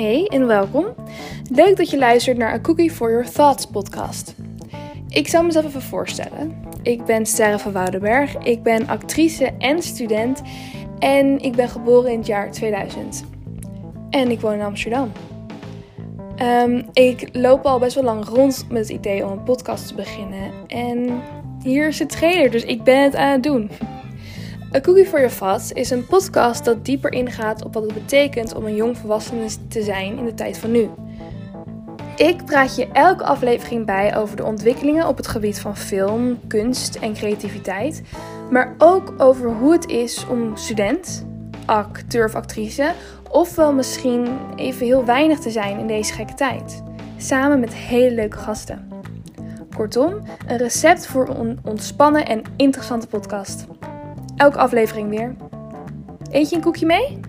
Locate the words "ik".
5.08-5.28, 6.82-7.04, 8.36-8.62, 11.38-11.56, 14.30-14.40, 16.92-17.28, 22.64-22.82, 32.16-32.44